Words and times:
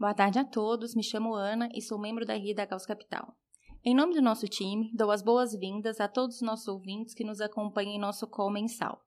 Boa 0.00 0.14
tarde 0.14 0.38
a 0.38 0.44
todos, 0.46 0.94
me 0.94 1.02
chamo 1.02 1.34
Ana 1.34 1.68
e 1.74 1.82
sou 1.82 1.98
membro 1.98 2.24
da 2.24 2.32
RI 2.32 2.54
da 2.54 2.64
Gauss 2.64 2.86
Capital. 2.86 3.36
Em 3.84 3.94
nome 3.94 4.14
do 4.14 4.22
nosso 4.22 4.48
time, 4.48 4.90
dou 4.94 5.10
as 5.10 5.20
boas-vindas 5.20 6.00
a 6.00 6.08
todos 6.08 6.36
os 6.36 6.40
nossos 6.40 6.66
ouvintes 6.68 7.12
que 7.12 7.22
nos 7.22 7.38
acompanham 7.38 7.92
em 7.92 7.98
nosso 7.98 8.26
call 8.26 8.50
mensal. 8.50 9.04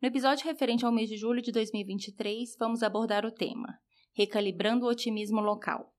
No 0.00 0.08
episódio 0.08 0.46
referente 0.46 0.82
ao 0.82 0.90
mês 0.90 1.10
de 1.10 1.18
julho 1.18 1.42
de 1.42 1.52
2023, 1.52 2.56
vamos 2.58 2.82
abordar 2.82 3.26
o 3.26 3.30
tema 3.30 3.78
Recalibrando 4.14 4.86
o 4.86 4.88
Otimismo 4.88 5.42
Local. 5.42 5.92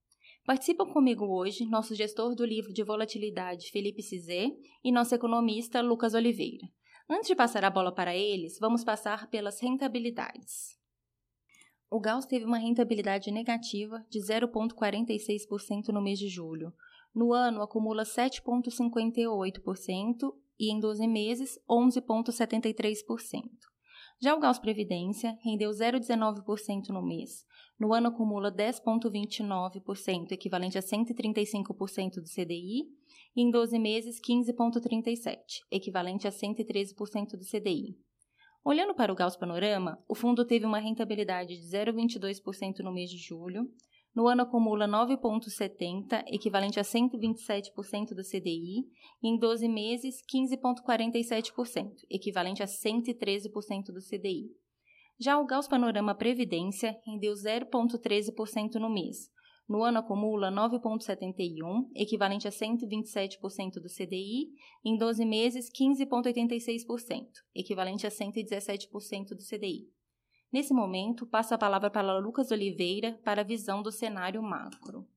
Participam 0.43 0.87
comigo 0.87 1.27
hoje 1.27 1.69
nosso 1.69 1.93
gestor 1.93 2.33
do 2.33 2.43
livro 2.43 2.73
de 2.73 2.83
volatilidade, 2.83 3.69
Felipe 3.69 4.01
Cizé, 4.01 4.47
e 4.83 4.91
nosso 4.91 5.13
economista, 5.13 5.81
Lucas 5.81 6.15
Oliveira. 6.15 6.67
Antes 7.07 7.27
de 7.27 7.35
passar 7.35 7.63
a 7.63 7.69
bola 7.69 7.93
para 7.93 8.17
eles, 8.17 8.57
vamos 8.59 8.83
passar 8.83 9.29
pelas 9.29 9.61
rentabilidades. 9.61 10.80
O 11.93 11.99
Gauss 11.99 12.25
teve 12.25 12.45
uma 12.45 12.57
rentabilidade 12.57 13.29
negativa 13.31 14.01
de 14.09 14.19
0,46% 14.19 15.89
no 15.89 16.01
mês 16.01 16.17
de 16.17 16.29
julho, 16.29 16.73
no 17.13 17.33
ano, 17.33 17.61
acumula 17.61 18.03
7,58% 18.03 20.33
e 20.57 20.71
em 20.71 20.79
12 20.79 21.05
meses, 21.05 21.59
11,73%. 21.69 23.43
Já 24.21 24.33
o 24.33 24.39
Gauss 24.39 24.57
Previdência 24.57 25.37
rendeu 25.43 25.69
0,19% 25.71 26.87
no 26.89 27.01
mês. 27.01 27.45
No 27.77 27.93
ano, 27.93 28.07
acumula 28.07 28.49
10,29%, 28.49 30.31
equivalente 30.31 30.77
a 30.77 30.81
135% 30.81 32.21
do 32.21 32.29
CDI, 32.29 32.87
e 33.35 33.41
em 33.41 33.51
12 33.51 33.77
meses, 33.77 34.21
15,37%, 34.21 35.37
equivalente 35.69 36.25
a 36.25 36.31
113% 36.31 37.31
do 37.31 37.43
CDI. 37.43 37.97
Olhando 38.63 38.93
para 38.93 39.11
o 39.11 39.15
Gauss 39.15 39.35
Panorama, 39.35 39.97
o 40.07 40.13
fundo 40.13 40.45
teve 40.45 40.67
uma 40.67 40.77
rentabilidade 40.77 41.57
de 41.57 41.63
0,22% 41.63 42.79
no 42.83 42.93
mês 42.93 43.09
de 43.09 43.17
julho, 43.17 43.67
no 44.13 44.27
ano 44.27 44.43
acumula 44.43 44.87
9,70, 44.87 46.23
equivalente 46.27 46.79
a 46.79 46.83
127% 46.83 48.13
do 48.13 48.21
CDI, 48.21 48.85
e 49.23 49.27
em 49.27 49.39
12 49.39 49.67
meses, 49.67 50.17
15,47%, 50.31 51.91
equivalente 52.07 52.61
a 52.61 52.67
113% 52.67 53.85
do 53.85 53.99
CDI. 53.99 54.51
Já 55.19 55.39
o 55.39 55.45
Gauss 55.45 55.67
Panorama 55.67 56.13
Previdência 56.13 56.95
rendeu 57.05 57.33
0,13% 57.33 58.75
no 58.75 58.93
mês. 58.93 59.29
No 59.67 59.83
ano 59.83 59.99
acumula 59.99 60.51
9,71, 60.51 61.89
equivalente 61.95 62.47
a 62.47 62.51
127% 62.51 63.75
do 63.75 63.87
CDI, 63.87 64.49
em 64.83 64.97
12 64.97 65.25
meses, 65.25 65.71
15,86%, 65.71 67.27
equivalente 67.55 68.05
a 68.05 68.09
117% 68.09 69.29
do 69.29 69.43
CDI. 69.43 69.89
Nesse 70.51 70.73
momento, 70.73 71.25
passo 71.25 71.53
a 71.53 71.57
palavra 71.57 71.89
para 71.89 72.19
Lucas 72.19 72.51
Oliveira 72.51 73.17
para 73.23 73.41
a 73.41 73.45
visão 73.45 73.81
do 73.81 73.91
cenário 73.91 74.43
macro. 74.43 75.07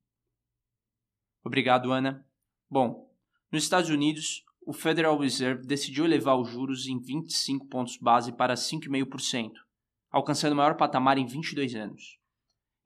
Obrigado, 1.45 1.91
Ana. 1.91 2.25
Bom, 2.71 3.11
nos 3.51 3.65
Estados 3.65 3.91
Unidos, 3.91 4.45
o 4.67 4.73
Federal 4.73 5.19
Reserve 5.19 5.67
decidiu 5.67 6.05
elevar 6.05 6.39
os 6.39 6.49
juros 6.49 6.87
em 6.87 6.99
25 6.99 7.67
pontos 7.67 7.99
base 7.99 8.33
para 8.33 8.55
5,5%, 8.55 9.53
alcançando 10.11 10.53
o 10.53 10.57
maior 10.57 10.77
patamar 10.77 11.19
em 11.19 11.27
22 11.27 11.75
anos. 11.75 12.19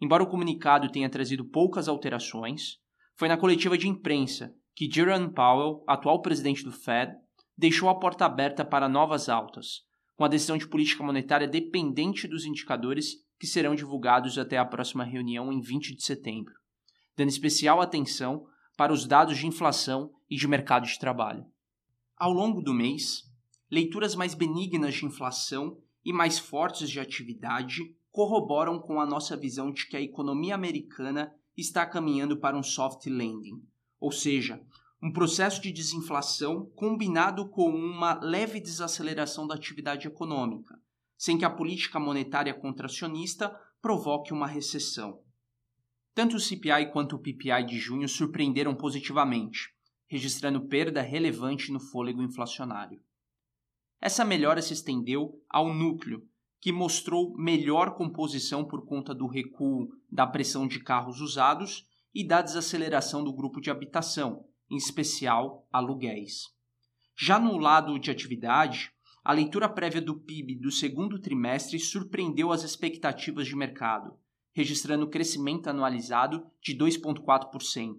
Embora 0.01 0.23
o 0.23 0.29
comunicado 0.29 0.91
tenha 0.91 1.11
trazido 1.11 1.45
poucas 1.45 1.89
alterações, 1.89 2.79
foi 3.17 3.29
na 3.29 3.37
coletiva 3.37 3.77
de 3.77 3.89
imprensa 3.89 4.55
que 4.75 4.89
Jerome 4.89 5.33
Powell, 5.33 5.83
atual 5.89 6.23
presidente 6.23 6.63
do 6.63 6.71
Fed, 6.71 7.13
deixou 7.57 7.89
a 7.89 7.99
porta 7.99 8.25
aberta 8.25 8.65
para 8.65 8.89
novas 8.89 9.29
altas, 9.29 9.83
com 10.15 10.25
a 10.25 10.29
decisão 10.29 10.57
de 10.57 10.69
política 10.69 11.03
monetária 11.03 11.49
dependente 11.49 12.29
dos 12.29 12.45
indicadores 12.45 13.17
que 13.41 13.47
serão 13.47 13.75
divulgados 13.75 14.39
até 14.39 14.57
a 14.57 14.65
próxima 14.65 15.03
reunião 15.03 15.53
em 15.53 15.61
20 15.61 15.97
de 15.97 16.05
setembro, 16.05 16.55
dando 17.17 17.29
especial 17.29 17.81
atenção 17.81 18.47
para 18.77 18.93
os 18.93 19.05
dados 19.07 19.37
de 19.37 19.47
inflação 19.47 20.13
e 20.31 20.37
de 20.37 20.47
mercado 20.47 20.87
de 20.87 20.99
trabalho. 20.99 21.45
Ao 22.17 22.33
longo 22.33 22.63
do 22.63 22.73
mês, 22.73 23.23
leituras 23.69 24.15
mais 24.15 24.35
benignas 24.35 24.95
de 24.95 25.07
inflação 25.07 25.77
e 26.05 26.13
mais 26.13 26.39
fortes 26.39 26.89
de 26.89 27.01
atividade 27.01 27.83
corroboram 28.19 28.81
com 28.81 29.01
a 29.01 29.07
nossa 29.07 29.37
visão 29.37 29.71
de 29.71 29.87
que 29.87 29.97
a 29.97 30.01
economia 30.01 30.53
americana 30.53 31.33
está 31.57 31.87
caminhando 31.87 32.37
para 32.37 32.59
um 32.59 32.65
soft 32.65 33.07
landing, 33.07 33.63
ou 34.01 34.11
seja, 34.11 34.61
um 35.01 35.13
processo 35.13 35.63
de 35.63 35.71
desinflação 35.71 36.67
combinado 36.75 37.49
com 37.49 37.71
uma 37.71 38.19
leve 38.21 38.59
desaceleração 38.59 39.47
da 39.47 39.55
atividade 39.55 40.09
econômica, 40.09 40.77
sem 41.17 41.39
que 41.39 41.45
a 41.45 41.51
política 41.51 42.01
monetária 42.01 42.53
contracionista 42.53 43.57
provoque 43.81 44.33
uma 44.33 44.49
recessão. 44.49 45.23
Tanto 46.13 46.35
o 46.35 46.41
CPI 46.41 46.91
quanto 46.93 47.15
o 47.15 47.21
PPI 47.21 47.67
de 47.69 47.79
junho 47.79 48.09
surpreenderam 48.09 48.75
positivamente, 48.75 49.73
registrando 50.09 50.67
perda 50.67 51.03
relevante 51.03 51.71
no 51.71 51.79
fôlego 51.79 52.21
inflacionário. 52.21 53.01
Essa 54.01 54.25
melhora 54.25 54.61
se 54.61 54.73
estendeu 54.73 55.41
ao 55.49 55.73
núcleo, 55.73 56.28
que 56.61 56.73
mostrou 56.73 57.37
melhor 57.37 57.95
composição 57.95 58.65
por 58.65 58.85
conta 58.85 59.15
do 59.15 59.27
recuo 59.27 59.89
da 60.11 60.27
pressão 60.27 60.67
de 60.67 60.81
carros 60.81 61.21
usados 61.21 61.87
e 62.15 62.27
da 62.27 62.43
desaceleração 62.43 63.23
do 63.23 63.33
grupo 63.33 63.61
de 63.61 63.71
habitação, 63.71 64.45
em 64.71 64.77
especial 64.77 65.67
aluguéis. 65.73 66.45
Já 67.17 67.39
no 67.39 67.57
lado 67.57 67.99
de 67.99 68.11
atividade, 68.11 68.93
a 69.25 69.33
leitura 69.33 69.69
prévia 69.69 70.01
do 70.01 70.19
PIB 70.19 70.57
do 70.57 70.71
segundo 70.71 71.19
trimestre 71.19 71.79
surpreendeu 71.79 72.51
as 72.51 72.63
expectativas 72.63 73.47
de 73.47 73.55
mercado, 73.55 74.17
registrando 74.53 75.09
crescimento 75.09 75.69
anualizado 75.69 76.47
de 76.63 76.77
2,4%. 76.77 77.97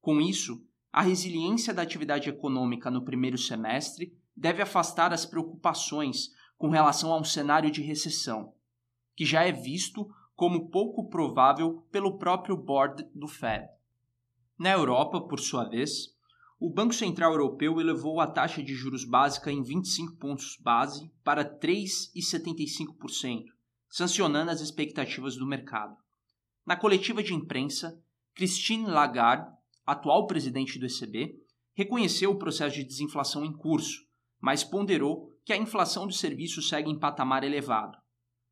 Com 0.00 0.20
isso, 0.20 0.62
a 0.92 1.00
resiliência 1.00 1.72
da 1.72 1.82
atividade 1.82 2.28
econômica 2.28 2.90
no 2.90 3.04
primeiro 3.04 3.38
semestre 3.38 4.12
deve 4.36 4.60
afastar 4.60 5.12
as 5.12 5.24
preocupações 5.24 6.30
com 6.62 6.68
relação 6.68 7.12
a 7.12 7.18
um 7.18 7.24
cenário 7.24 7.72
de 7.72 7.82
recessão, 7.82 8.54
que 9.16 9.24
já 9.24 9.42
é 9.42 9.50
visto 9.50 10.08
como 10.36 10.70
pouco 10.70 11.08
provável 11.08 11.84
pelo 11.90 12.18
próprio 12.18 12.56
board 12.56 13.04
do 13.12 13.26
Fed. 13.26 13.66
Na 14.56 14.70
Europa, 14.70 15.20
por 15.22 15.40
sua 15.40 15.68
vez, 15.68 16.14
o 16.60 16.70
Banco 16.70 16.94
Central 16.94 17.32
Europeu 17.32 17.80
elevou 17.80 18.20
a 18.20 18.28
taxa 18.28 18.62
de 18.62 18.76
juros 18.76 19.04
básica 19.04 19.50
em 19.50 19.60
25 19.60 20.14
pontos 20.18 20.56
base 20.62 21.10
para 21.24 21.44
3,75%, 21.44 23.46
sancionando 23.88 24.52
as 24.52 24.60
expectativas 24.60 25.34
do 25.34 25.44
mercado. 25.44 25.96
Na 26.64 26.76
coletiva 26.76 27.24
de 27.24 27.34
imprensa, 27.34 28.00
Christine 28.36 28.86
Lagarde, 28.86 29.50
atual 29.84 30.28
presidente 30.28 30.78
do 30.78 30.86
ECB, 30.86 31.42
reconheceu 31.74 32.30
o 32.30 32.38
processo 32.38 32.76
de 32.76 32.84
desinflação 32.84 33.44
em 33.44 33.52
curso, 33.52 34.06
mas 34.40 34.62
ponderou 34.62 35.31
que 35.44 35.52
a 35.52 35.56
inflação 35.56 36.06
dos 36.06 36.18
serviços 36.18 36.68
segue 36.68 36.90
em 36.90 36.98
patamar 36.98 37.44
elevado. 37.44 37.98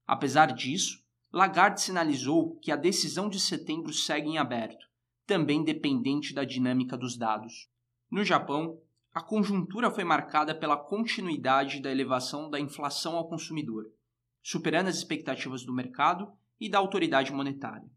Apesar 0.06 0.46
disso, 0.52 1.02
Lagarde 1.32 1.80
sinalizou 1.80 2.56
que 2.56 2.72
a 2.72 2.76
decisão 2.76 3.28
de 3.28 3.38
setembro 3.38 3.92
segue 3.92 4.28
em 4.28 4.38
aberto 4.38 4.90
também 5.30 5.62
dependente 5.62 6.34
da 6.34 6.42
dinâmica 6.42 6.98
dos 6.98 7.16
dados. 7.16 7.70
No 8.10 8.24
Japão, 8.24 8.80
a 9.14 9.20
conjuntura 9.22 9.88
foi 9.88 10.02
marcada 10.02 10.52
pela 10.52 10.76
continuidade 10.76 11.80
da 11.80 11.88
elevação 11.88 12.50
da 12.50 12.58
inflação 12.58 13.14
ao 13.14 13.28
consumidor, 13.28 13.84
superando 14.42 14.88
as 14.88 14.96
expectativas 14.96 15.62
do 15.62 15.72
mercado 15.72 16.32
e 16.58 16.68
da 16.68 16.78
autoridade 16.78 17.32
monetária. 17.32 17.88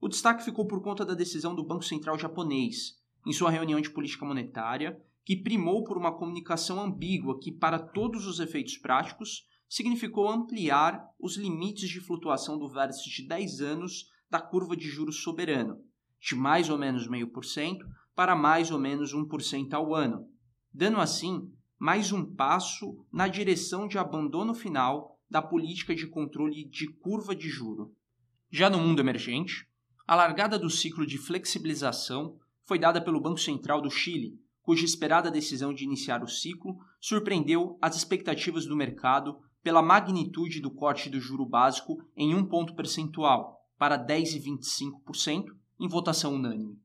O 0.00 0.08
destaque 0.08 0.42
ficou 0.42 0.66
por 0.66 0.82
conta 0.82 1.04
da 1.04 1.14
decisão 1.14 1.54
do 1.54 1.62
Banco 1.62 1.84
Central 1.84 2.18
japonês, 2.18 3.00
em 3.24 3.32
sua 3.32 3.52
reunião 3.52 3.80
de 3.80 3.90
política 3.90 4.26
monetária, 4.26 5.00
que 5.24 5.36
primou 5.36 5.84
por 5.84 5.96
uma 5.96 6.16
comunicação 6.16 6.80
ambígua 6.80 7.38
que, 7.40 7.50
para 7.50 7.78
todos 7.78 8.26
os 8.26 8.40
efeitos 8.40 8.76
práticos, 8.76 9.46
significou 9.68 10.28
ampliar 10.28 11.04
os 11.18 11.36
limites 11.36 11.88
de 11.88 12.00
flutuação 12.00 12.58
do 12.58 12.68
vértice 12.68 13.08
de 13.10 13.26
10 13.26 13.60
anos 13.60 14.06
da 14.30 14.40
curva 14.40 14.76
de 14.76 14.88
juros 14.88 15.22
soberano, 15.22 15.78
de 16.20 16.34
mais 16.34 16.68
ou 16.68 16.78
menos 16.78 17.08
0,5% 17.08 17.78
para 18.14 18.36
mais 18.36 18.70
ou 18.70 18.78
menos 18.78 19.14
1% 19.14 19.72
ao 19.72 19.94
ano, 19.94 20.28
dando 20.72 20.98
assim 20.98 21.50
mais 21.78 22.12
um 22.12 22.34
passo 22.34 23.04
na 23.12 23.26
direção 23.26 23.88
de 23.88 23.98
abandono 23.98 24.54
final 24.54 25.18
da 25.28 25.42
política 25.42 25.94
de 25.94 26.06
controle 26.06 26.68
de 26.68 26.86
curva 26.86 27.34
de 27.34 27.48
juro. 27.48 27.92
Já 28.50 28.70
no 28.70 28.78
mundo 28.78 29.00
emergente, 29.00 29.66
a 30.06 30.14
largada 30.14 30.58
do 30.58 30.70
ciclo 30.70 31.06
de 31.06 31.18
flexibilização 31.18 32.38
foi 32.66 32.78
dada 32.78 33.02
pelo 33.02 33.20
Banco 33.20 33.40
Central 33.40 33.80
do 33.80 33.90
Chile, 33.90 34.38
cuja 34.64 34.84
esperada 34.84 35.30
decisão 35.30 35.74
de 35.74 35.84
iniciar 35.84 36.24
o 36.24 36.26
ciclo 36.26 36.78
surpreendeu 36.98 37.78
as 37.80 37.94
expectativas 37.96 38.64
do 38.64 38.74
mercado 38.74 39.38
pela 39.62 39.82
magnitude 39.82 40.58
do 40.58 40.70
corte 40.70 41.10
do 41.10 41.20
juro 41.20 41.44
básico 41.44 42.02
em 42.16 42.34
um 42.34 42.44
ponto 42.44 42.74
percentual 42.74 43.60
para 43.78 43.98
10,25% 43.98 45.44
em 45.78 45.86
votação 45.86 46.34
unânime. 46.34 46.80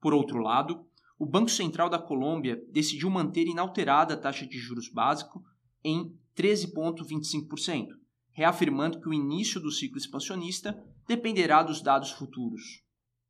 Por 0.00 0.14
outro 0.14 0.38
lado, 0.38 0.86
o 1.18 1.26
Banco 1.26 1.50
Central 1.50 1.90
da 1.90 1.98
Colômbia 1.98 2.60
decidiu 2.70 3.10
manter 3.10 3.46
inalterada 3.46 4.14
a 4.14 4.16
taxa 4.16 4.46
de 4.46 4.58
juros 4.58 4.88
básico 4.88 5.44
em 5.84 6.16
13,25%, 6.34 7.88
reafirmando 8.30 9.00
que 9.00 9.08
o 9.08 9.14
início 9.14 9.60
do 9.60 9.70
ciclo 9.70 9.98
expansionista 9.98 10.82
dependerá 11.06 11.62
dos 11.62 11.82
dados 11.82 12.10
futuros. 12.10 12.82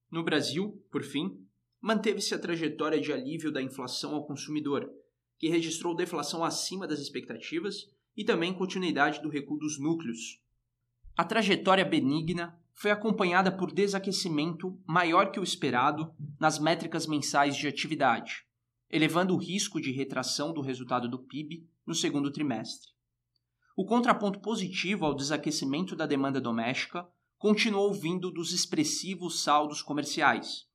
No 0.08 0.22
Brasil, 0.22 0.80
por 0.90 1.02
fim, 1.02 1.36
manteve-se 1.82 2.32
a 2.32 2.38
trajetória 2.38 3.00
de 3.00 3.12
alívio 3.12 3.50
da 3.50 3.60
inflação 3.60 4.14
ao 4.14 4.24
consumidor, 4.24 4.88
que 5.36 5.48
registrou 5.48 5.96
deflação 5.96 6.44
acima 6.44 6.86
das 6.86 7.00
expectativas 7.00 7.90
e 8.16 8.24
também 8.24 8.54
continuidade 8.54 9.20
do 9.20 9.28
recuo 9.28 9.58
dos 9.58 9.80
núcleos. 9.80 10.40
A 11.16 11.24
trajetória 11.24 11.84
benigna 11.84 12.56
foi 12.72 12.92
acompanhada 12.92 13.50
por 13.50 13.72
desaquecimento 13.72 14.80
maior 14.86 15.32
que 15.32 15.40
o 15.40 15.42
esperado 15.42 16.14
nas 16.38 16.58
métricas 16.58 17.06
mensais 17.06 17.56
de 17.56 17.66
atividade, 17.66 18.44
elevando 18.88 19.34
o 19.34 19.38
risco 19.38 19.80
de 19.80 19.90
retração 19.90 20.54
do 20.54 20.60
resultado 20.60 21.08
do 21.08 21.18
PIB 21.18 21.66
no 21.84 21.94
segundo 21.94 22.30
trimestre. 22.30 22.92
O 23.76 23.84
contraponto 23.84 24.40
positivo 24.40 25.04
ao 25.04 25.14
desaquecimento 25.14 25.96
da 25.96 26.06
demanda 26.06 26.40
doméstica 26.40 27.08
continuou 27.38 27.92
vindo 27.92 28.30
dos 28.30 28.52
expressivos 28.52 29.42
saldos 29.42 29.82
comerciais, 29.82 30.68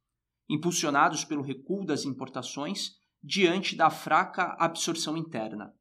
impulsionados 0.49 1.25
pelo 1.25 1.41
recuo 1.41 1.85
das 1.85 2.05
importações 2.05 2.95
diante 3.21 3.75
da 3.75 3.89
fraca 3.89 4.55
absorção 4.59 5.17
interna. 5.17 5.73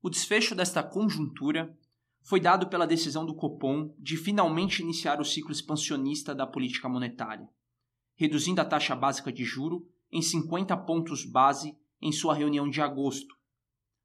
O 0.00 0.08
desfecho 0.08 0.54
desta 0.54 0.82
conjuntura 0.82 1.76
foi 2.22 2.40
dado 2.40 2.68
pela 2.68 2.86
decisão 2.86 3.26
do 3.26 3.34
Copom 3.34 3.94
de 3.98 4.16
finalmente 4.16 4.82
iniciar 4.82 5.20
o 5.20 5.24
ciclo 5.24 5.52
expansionista 5.52 6.34
da 6.34 6.46
política 6.46 6.88
monetária, 6.88 7.48
reduzindo 8.16 8.60
a 8.60 8.64
taxa 8.64 8.94
básica 8.94 9.32
de 9.32 9.44
juro 9.44 9.86
em 10.10 10.22
50 10.22 10.76
pontos 10.78 11.24
base 11.24 11.76
em 12.00 12.12
sua 12.12 12.34
reunião 12.34 12.68
de 12.68 12.80
agosto, 12.80 13.34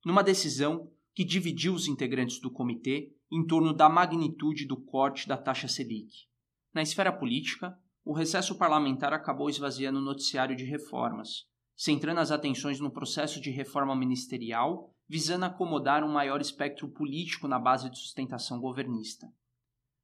numa 0.05 0.23
decisão 0.23 0.91
que 1.13 1.23
dividiu 1.23 1.73
os 1.73 1.87
integrantes 1.87 2.39
do 2.39 2.51
comitê 2.51 3.11
em 3.31 3.45
torno 3.45 3.73
da 3.73 3.89
magnitude 3.89 4.65
do 4.65 4.77
corte 4.77 5.27
da 5.27 5.35
taxa 5.35 5.67
Selic. 5.67 6.27
Na 6.73 6.81
esfera 6.81 7.11
política, 7.11 7.77
o 8.07 8.13
recesso 8.13 8.57
parlamentar 8.57 9.11
acabou 9.11 9.49
esvaziando 9.49 9.99
o 9.99 10.01
noticiário 10.01 10.55
de 10.55 10.63
reformas, 10.63 11.43
centrando 11.75 12.21
as 12.21 12.31
atenções 12.31 12.79
no 12.79 12.89
processo 12.89 13.41
de 13.41 13.51
reforma 13.51 13.93
ministerial, 13.93 14.95
visando 15.09 15.43
acomodar 15.43 16.05
um 16.05 16.13
maior 16.13 16.39
espectro 16.39 16.87
político 16.87 17.49
na 17.49 17.59
base 17.59 17.89
de 17.89 17.99
sustentação 17.99 18.61
governista. 18.61 19.27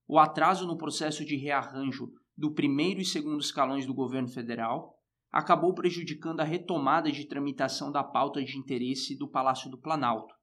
O 0.05 0.19
atraso 0.19 0.67
no 0.67 0.77
processo 0.77 1.23
de 1.23 1.37
rearranjo 1.37 2.09
do 2.35 2.53
primeiro 2.53 2.99
e 2.99 3.05
segundo 3.05 3.39
escalões 3.39 3.85
do 3.85 3.93
governo 3.93 4.27
federal 4.27 4.99
acabou 5.31 5.73
prejudicando 5.73 6.41
a 6.41 6.43
retomada 6.43 7.09
de 7.09 7.25
tramitação 7.25 7.89
da 7.89 8.03
pauta 8.03 8.43
de 8.43 8.57
interesse 8.57 9.17
do 9.17 9.29
Palácio 9.29 9.71
do 9.71 9.79
Planalto, 9.79 10.35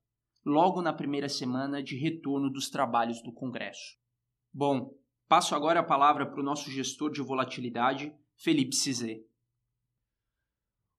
logo 0.46 0.80
na 0.80 0.94
primeira 0.94 1.28
semana 1.28 1.82
de 1.82 1.98
retorno 1.98 2.48
dos 2.50 2.70
trabalhos 2.70 3.22
do 3.22 3.30
Congresso. 3.34 3.98
Bom, 4.50 4.98
passo 5.30 5.54
agora 5.54 5.78
a 5.78 5.84
palavra 5.84 6.26
para 6.26 6.40
o 6.40 6.42
nosso 6.42 6.68
gestor 6.72 7.12
de 7.12 7.22
volatilidade, 7.22 8.12
Felipe 8.34 8.74
Cizé. 8.74 9.22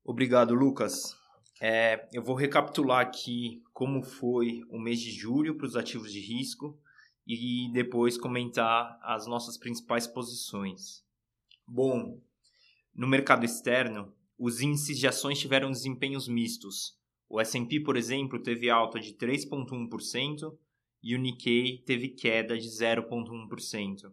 Obrigado, 0.05 0.53
Lucas. 0.53 1.17
É, 1.59 2.07
eu 2.13 2.23
vou 2.23 2.33
recapitular 2.33 3.01
aqui 3.01 3.61
como 3.73 4.01
foi 4.01 4.61
o 4.69 4.79
mês 4.79 5.01
de 5.01 5.11
julho 5.11 5.57
para 5.57 5.67
os 5.67 5.75
ativos 5.75 6.13
de 6.13 6.21
risco 6.21 6.79
e 7.27 7.69
depois 7.73 8.17
comentar 8.17 8.97
as 9.03 9.27
nossas 9.27 9.57
principais 9.57 10.07
posições. 10.07 11.03
Bom, 11.67 12.17
no 12.95 13.09
mercado 13.09 13.43
externo, 13.43 14.13
os 14.39 14.61
índices 14.61 14.97
de 14.97 15.09
ações 15.09 15.39
tiveram 15.39 15.69
desempenhos 15.69 16.29
mistos. 16.29 16.97
O 17.27 17.37
S&P, 17.41 17.81
por 17.81 17.97
exemplo, 17.97 18.41
teve 18.41 18.69
alta 18.69 18.97
de 18.97 19.13
3,1% 19.13 20.57
e 21.03 21.15
o 21.15 21.19
Nikkei 21.19 21.79
teve 21.79 22.09
queda 22.09 22.57
de 22.57 22.67
0,1%, 22.67 24.11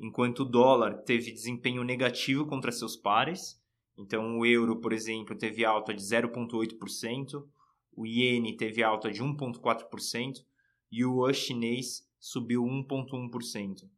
enquanto 0.00 0.40
o 0.40 0.44
dólar 0.44 1.02
teve 1.02 1.32
desempenho 1.32 1.84
negativo 1.84 2.46
contra 2.46 2.72
seus 2.72 2.96
pares 2.96 3.58
então, 3.98 4.38
o 4.38 4.46
euro, 4.46 4.80
por 4.80 4.92
exemplo, 4.92 5.36
teve 5.36 5.64
alta 5.64 5.92
de 5.92 6.00
0,8%, 6.00 7.44
o 7.92 8.06
iene 8.06 8.56
teve 8.56 8.80
alta 8.80 9.10
de 9.10 9.20
1,4% 9.20 10.44
e 10.90 11.04
o 11.04 11.16
yuan 11.16 11.32
chinês 11.32 12.08
subiu 12.20 12.62
1,1%. 12.62 13.90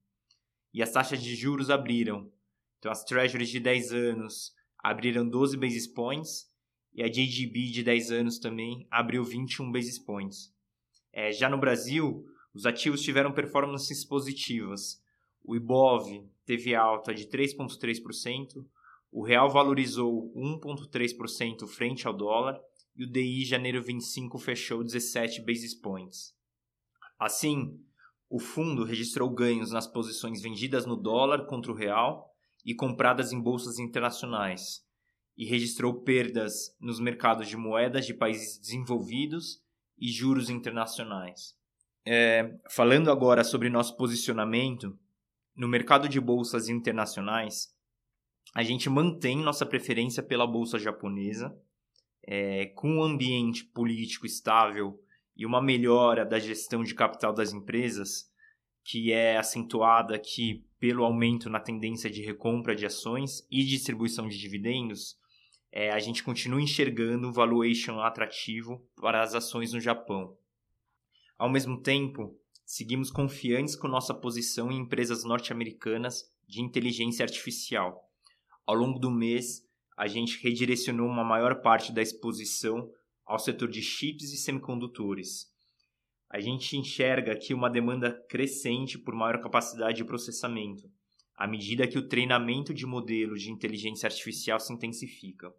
E 0.73 0.83
as 0.83 0.91
taxas 0.91 1.23
de 1.23 1.37
juros 1.37 1.69
abriram. 1.69 2.33
Então, 2.79 2.91
as 2.91 3.05
treasuries 3.05 3.51
de 3.51 3.61
10 3.61 3.93
anos 3.93 4.55
abriram 4.79 5.29
12 5.29 5.59
basis 5.59 5.87
points 5.87 6.49
e 6.95 7.03
a 7.03 7.09
JGB 7.09 7.67
de 7.71 7.83
10 7.83 8.11
anos 8.11 8.39
também 8.39 8.87
abriu 8.91 9.23
21 9.23 9.71
basis 9.71 9.99
points. 9.99 10.51
É, 11.13 11.33
já 11.33 11.49
no 11.49 11.59
Brasil, 11.59 12.25
os 12.55 12.67
ativos 12.67 13.03
tiveram 13.03 13.33
performances 13.33 14.05
positivas. 14.05 15.03
O 15.45 15.57
IBOV 15.57 16.29
teve 16.45 16.75
alta 16.75 17.15
de 17.15 17.27
3,3%, 17.27 18.65
o 19.13 19.25
real 19.25 19.51
valorizou 19.51 20.33
1,3% 20.35 21.67
frente 21.67 22.07
ao 22.07 22.17
dólar 22.17 22.61
e 22.97 23.05
o 23.05 23.11
DI 23.11 23.45
janeiro 23.45 23.83
25 23.83 24.39
fechou 24.39 24.85
17 24.85 25.45
basis 25.45 25.75
points. 25.75 26.35
Assim, 27.19 27.81
o 28.29 28.39
fundo 28.39 28.85
registrou 28.85 29.29
ganhos 29.29 29.73
nas 29.73 29.87
posições 29.87 30.41
vendidas 30.41 30.87
no 30.87 30.97
dólar 30.97 31.47
contra 31.47 31.73
o 31.73 31.75
real 31.75 32.33
e 32.65 32.75
compradas 32.75 33.33
em 33.33 33.41
bolsas 33.41 33.79
internacionais, 33.79 34.85
e 35.37 35.47
registrou 35.47 36.03
perdas 36.03 36.77
nos 36.79 37.01
mercados 37.01 37.49
de 37.49 37.57
moedas 37.57 38.07
de 38.07 38.13
países 38.15 38.59
desenvolvidos 38.59 39.63
e 40.01 40.09
juros 40.09 40.49
internacionais. 40.49 41.55
É, 42.07 42.59
falando 42.71 43.11
agora 43.11 43.45
sobre 43.45 43.69
nosso 43.69 43.97
posicionamento, 43.97 44.99
no 45.55 45.69
mercado 45.69 46.09
de 46.09 46.19
bolsas 46.19 46.69
internacionais, 46.69 47.75
a 48.55 48.63
gente 48.63 48.89
mantém 48.89 49.37
nossa 49.37 49.67
preferência 49.67 50.23
pela 50.23 50.47
bolsa 50.47 50.79
japonesa, 50.79 51.55
é, 52.27 52.67
com 52.75 52.97
um 52.97 53.03
ambiente 53.03 53.65
político 53.65 54.27
estável 54.27 54.99
e 55.37 55.45
uma 55.45 55.61
melhora 55.61 56.25
da 56.25 56.39
gestão 56.39 56.83
de 56.83 56.95
capital 56.95 57.33
das 57.33 57.53
empresas, 57.53 58.31
que 58.83 59.13
é 59.13 59.37
acentuada 59.37 60.15
aqui 60.15 60.65
pelo 60.79 61.05
aumento 61.05 61.51
na 61.51 61.61
tendência 61.61 62.11
de 62.11 62.23
recompra 62.23 62.75
de 62.75 62.87
ações 62.87 63.47
e 63.51 63.63
distribuição 63.63 64.27
de 64.27 64.39
dividendos, 64.39 65.20
é, 65.73 65.91
a 65.91 65.99
gente 65.99 66.23
continua 66.23 66.61
enxergando 66.61 67.29
um 67.29 67.33
valuation 67.33 68.01
atrativo 68.01 68.85
para 68.97 69.23
as 69.23 69.35
ações 69.35 69.73
no 69.73 69.81
Japão. 69.81 70.37
Ao 71.39 71.49
mesmo 71.49 71.81
tempo, 71.81 72.37
seguimos 72.65 73.11
confiantes 73.11 73.77
com 73.77 73.89
nossa 73.89 74.15
posição 74.15 74.71
em 74.71 74.79
empresas 74.79 75.25
norte-americanas 75.25 76.31
de 76.47 76.61
inteligência 76.61 77.25
artificial 77.25 78.11
ao 78.71 78.77
longo 78.77 79.01
do 79.01 79.11
mês, 79.11 79.67
a 79.97 80.07
gente 80.07 80.41
redirecionou 80.41 81.09
uma 81.09 81.25
maior 81.25 81.61
parte 81.61 81.93
da 81.93 82.01
exposição 82.01 82.89
ao 83.27 83.37
setor 83.37 83.69
de 83.69 83.83
chips 83.83 84.33
e 84.33 84.37
semicondutores. 84.37 85.53
A 86.29 86.39
gente 86.39 86.77
enxerga 86.77 87.33
aqui 87.33 87.53
uma 87.53 87.69
demanda 87.69 88.13
crescente 88.29 88.97
por 88.97 89.13
maior 89.13 89.41
capacidade 89.41 89.97
de 89.97 90.05
processamento, 90.05 90.89
à 91.41 91.47
medida 91.47 91.89
que 91.89 91.99
o 91.99 92.07
treinamento 92.07 92.75
de 92.75 92.85
modelos 92.85 93.41
de 93.43 93.51
inteligência 93.51 94.07
artificial 94.07 94.61
se 94.61 94.73
intensifica. 94.73 95.53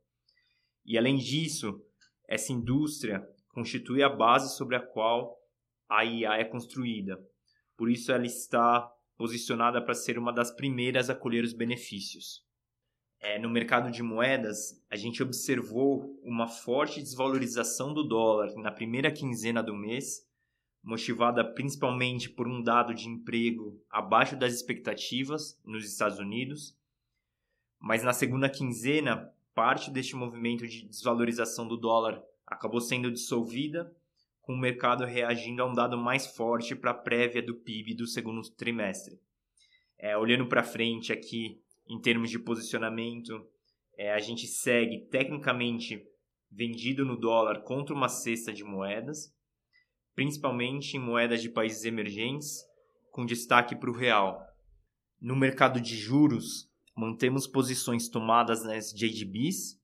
E 0.86 0.98
além 0.98 1.18
disso, 1.18 1.84
essa 2.28 2.54
indústria 2.54 3.28
constitui 3.50 4.04
a 4.04 4.10
base 4.10 4.56
sobre 4.56 4.76
a 4.76 4.80
qual 4.80 5.38
a 5.90 6.06
IA 6.06 6.36
é 6.36 6.46
construída. 6.46 7.20
Por 7.76 7.90
isso 7.90 8.12
ela 8.12 8.26
está 8.26 8.90
posicionada 9.18 9.82
para 9.82 9.94
ser 9.94 10.18
uma 10.18 10.32
das 10.32 10.52
primeiras 10.52 11.10
a 11.10 11.16
colher 11.16 11.44
os 11.44 11.54
benefícios 11.54 12.46
é, 13.22 13.38
no 13.38 13.50
mercado 13.50 13.92
de 13.92 14.02
moedas, 14.02 14.84
a 14.90 14.96
gente 14.96 15.22
observou 15.22 16.20
uma 16.24 16.48
forte 16.48 17.00
desvalorização 17.00 17.94
do 17.94 18.04
dólar 18.04 18.52
na 18.56 18.72
primeira 18.72 19.12
quinzena 19.12 19.62
do 19.62 19.76
mês, 19.76 20.28
motivada 20.84 21.44
principalmente 21.44 22.30
por 22.30 22.48
um 22.48 22.62
dado 22.62 22.94
de 22.94 23.08
emprego 23.08 23.80
abaixo 23.90 24.36
das 24.36 24.54
expectativas 24.54 25.60
nos 25.64 25.86
Estados 25.86 26.20
Unidos. 26.20 26.76
Mas 27.80 28.04
na 28.04 28.14
segunda 28.14 28.50
quinzena, 28.50 29.32
parte 29.54 29.92
deste 29.92 30.16
movimento 30.16 30.68
de 30.68 30.88
desvalorização 30.88 31.68
do 31.68 31.78
dólar 31.78 32.24
acabou 32.46 32.82
sendo 32.82 33.12
dissolvida, 33.12 33.96
com 34.42 34.54
o 34.54 34.60
mercado 34.60 35.06
reagindo 35.06 35.62
a 35.62 35.66
um 35.66 35.74
dado 35.74 35.98
mais 35.98 36.28
forte 36.28 36.76
para 36.76 36.92
a 36.92 36.96
prévia 36.96 37.42
do 37.42 37.56
PIB 37.56 37.94
do 37.94 38.08
segundo 38.08 38.42
trimestre. 38.52 39.20
É, 39.98 40.18
olhando 40.18 40.48
para 40.48 40.64
frente 40.64 41.14
aqui, 41.14 41.62
em 41.88 42.00
termos 42.00 42.32
de 42.32 42.40
posicionamento, 42.40 43.48
é, 43.96 44.12
a 44.12 44.20
gente 44.20 44.48
segue 44.48 45.06
tecnicamente 45.12 46.06
vendido 46.50 47.06
no 47.06 47.16
dólar 47.16 47.62
contra 47.62 47.94
uma 47.94 48.10
cesta 48.10 48.52
de 48.52 48.64
moedas, 48.64 49.34
principalmente 50.16 50.98
em 50.98 51.00
moedas 51.00 51.42
de 51.42 51.50
países 51.50 51.86
emergentes, 51.86 52.66
com 53.12 53.26
destaque 53.26 53.76
para 53.76 53.90
o 53.90 53.96
real. 53.96 54.46
No 55.20 55.36
mercado 55.36 55.80
de 55.80 55.96
juros, 55.96 56.70
mantemos 56.96 57.48
posições 57.48 58.10
tomadas 58.10 58.64
nas 58.64 58.92
JGBs, 58.92 59.80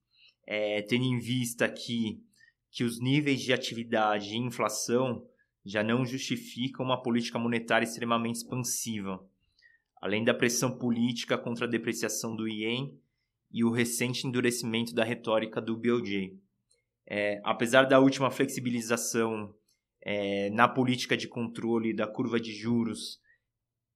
é, 0.46 0.82
tendo 0.82 1.04
em 1.04 1.18
vista 1.18 1.64
aqui 1.64 2.22
que 2.70 2.84
os 2.84 3.00
níveis 3.00 3.40
de 3.40 3.52
atividade 3.52 4.34
e 4.34 4.36
inflação 4.36 5.26
já 5.64 5.82
não 5.82 6.04
justificam 6.04 6.84
uma 6.84 7.02
política 7.02 7.38
monetária 7.38 7.84
extremamente 7.84 8.36
expansiva 8.36 9.20
além 10.00 10.24
da 10.24 10.34
pressão 10.34 10.76
política 10.76 11.36
contra 11.36 11.66
a 11.66 11.68
depreciação 11.68 12.34
do 12.34 12.48
ien 12.48 12.96
e 13.50 13.64
o 13.64 13.70
recente 13.70 14.26
endurecimento 14.26 14.94
da 14.94 15.04
retórica 15.04 15.60
do 15.60 15.76
BOJ. 15.76 16.38
É, 17.06 17.40
apesar 17.44 17.84
da 17.84 17.98
última 17.98 18.30
flexibilização 18.30 19.54
é, 20.02 20.50
na 20.50 20.68
política 20.68 21.16
de 21.16 21.28
controle 21.28 21.94
da 21.94 22.06
curva 22.06 22.40
de 22.40 22.52
juros 22.52 23.20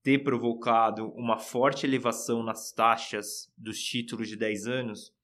ter 0.03 0.19
provocado 0.25 1.11
uma 1.13 1.39
forte 1.39 1.87
elevação 1.87 2.43
nas 2.43 2.73
taxas 2.73 3.53
dos 3.57 3.79
títulos 3.79 4.29
de 4.29 4.37
10 4.37 4.67
anos, 4.67 5.15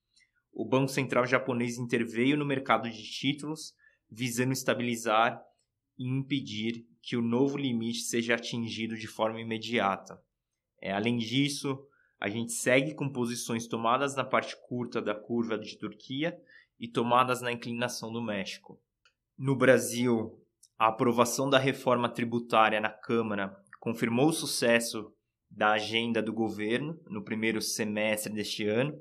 o 0.53 0.65
Banco 0.65 0.89
Central 0.89 1.27
japonês 1.27 1.79
interveio 1.79 2.37
no 2.37 2.47
mercado 2.47 2.89
de 2.89 3.03
títulos, 3.03 3.75
visando 4.11 4.53
estabilizar 4.53 5.43
e 5.99 6.09
impedir 6.09 6.87
que 7.03 7.17
o 7.17 7.23
novo 7.23 7.57
limite 7.57 8.01
seja 8.01 8.35
atingido 8.35 8.97
de 8.97 9.07
forma 9.07 9.41
imediata. 9.41 10.23
É, 10.81 10.93
além 10.93 11.17
disso, 11.17 11.85
a 12.21 12.29
gente 12.29 12.53
segue 12.53 12.95
com 12.95 13.09
posições 13.09 13.67
tomadas 13.67 14.15
na 14.17 14.25
parte 14.25 14.57
curta 14.69 15.03
da 15.03 15.15
curva 15.15 15.59
de 15.59 15.77
Turquia 15.77 16.37
e 16.79 16.89
tomadas 16.89 17.41
na 17.41 17.53
inclinação 17.53 18.13
do 18.13 18.23
México. 18.23 18.81
No 19.37 19.57
Brasil, 19.57 20.41
a 20.79 20.87
aprovação 20.87 21.51
da 21.51 21.59
reforma 21.59 22.09
tributária 22.09 22.81
na 22.81 22.91
Câmara 22.91 23.55
confirmou 23.81 24.29
o 24.29 24.33
sucesso 24.33 25.13
da 25.51 25.73
agenda 25.73 26.23
do 26.23 26.33
governo 26.33 27.01
no 27.07 27.25
primeiro 27.25 27.61
semestre 27.61 28.33
deste 28.33 28.65
ano 28.65 28.97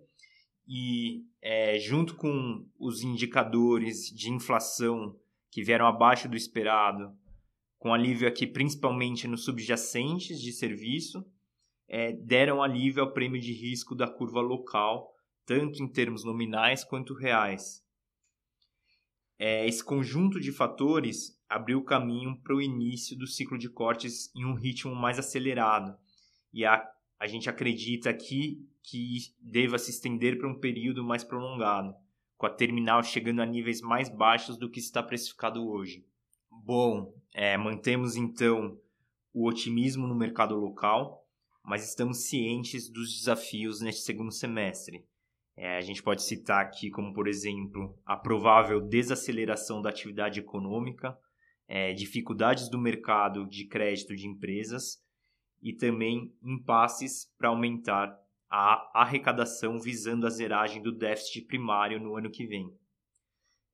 e, 0.67 1.23
é, 1.41 1.77
junto 1.77 2.15
com 2.15 2.65
os 2.79 3.03
indicadores 3.03 4.09
de 4.09 4.31
inflação 4.31 5.15
que 5.51 5.63
vieram 5.63 5.85
abaixo 5.85 6.27
do 6.27 6.35
esperado, 6.35 7.15
com 7.77 7.93
alívio 7.93 8.27
aqui 8.27 8.47
principalmente 8.47 9.27
nos 9.27 9.45
subjacentes 9.45 10.41
de 10.41 10.51
serviço, 10.51 11.23
é, 11.87 12.11
deram 12.11 12.61
alívio 12.61 13.03
ao 13.03 13.13
prêmio 13.13 13.39
de 13.39 13.53
risco 13.53 13.95
da 13.95 14.07
curva 14.07 14.41
local, 14.41 15.13
tanto 15.45 15.81
em 15.81 15.87
termos 15.87 16.23
nominais 16.25 16.83
quanto 16.83 17.13
reais. 17.13 17.83
É, 19.39 19.67
esse 19.67 19.83
conjunto 19.83 20.39
de 20.39 20.51
fatores 20.51 21.36
abriu 21.49 21.79
o 21.79 21.83
caminho 21.83 22.37
para 22.43 22.55
o 22.55 22.61
início 22.61 23.17
do 23.17 23.27
ciclo 23.27 23.57
de 23.57 23.69
cortes 23.69 24.33
em 24.35 24.45
um 24.45 24.53
ritmo 24.53 24.93
mais 24.95 25.17
acelerado. 25.17 25.97
E 26.53 26.65
a, 26.65 26.85
a 27.19 27.27
gente 27.27 27.49
acredita 27.49 28.09
aqui 28.09 28.67
que 28.83 29.17
deva 29.41 29.77
se 29.77 29.91
estender 29.91 30.37
para 30.37 30.47
um 30.47 30.59
período 30.59 31.03
mais 31.03 31.23
prolongado, 31.23 31.93
com 32.37 32.45
a 32.45 32.49
terminal 32.49 33.03
chegando 33.03 33.41
a 33.41 33.45
níveis 33.45 33.81
mais 33.81 34.09
baixos 34.09 34.57
do 34.57 34.69
que 34.69 34.79
está 34.79 35.01
precificado 35.03 35.67
hoje. 35.67 36.05
Bom, 36.49 37.13
é, 37.33 37.57
mantemos 37.57 38.15
então 38.15 38.79
o 39.33 39.47
otimismo 39.47 40.07
no 40.07 40.15
mercado 40.15 40.55
local, 40.55 41.25
mas 41.63 41.87
estamos 41.87 42.27
cientes 42.27 42.89
dos 42.89 43.13
desafios 43.13 43.81
neste 43.81 44.01
segundo 44.01 44.31
semestre. 44.31 45.05
É, 45.55 45.77
a 45.77 45.81
gente 45.81 46.03
pode 46.03 46.23
citar 46.23 46.61
aqui 46.61 46.89
como, 46.89 47.13
por 47.13 47.27
exemplo, 47.27 47.97
a 48.05 48.15
provável 48.15 48.79
desaceleração 48.79 49.81
da 49.81 49.89
atividade 49.89 50.39
econômica, 50.39 51.17
é, 51.67 51.93
dificuldades 51.93 52.69
do 52.69 52.79
mercado 52.79 53.45
de 53.45 53.65
crédito 53.65 54.15
de 54.15 54.27
empresas 54.27 55.03
e 55.61 55.73
também 55.73 56.33
impasses 56.41 57.31
para 57.37 57.49
aumentar 57.49 58.17
a 58.49 59.01
arrecadação 59.01 59.79
visando 59.79 60.25
a 60.25 60.29
zeragem 60.29 60.81
do 60.81 60.91
déficit 60.91 61.41
primário 61.41 61.99
no 61.99 62.15
ano 62.15 62.31
que 62.31 62.45
vem. 62.45 62.71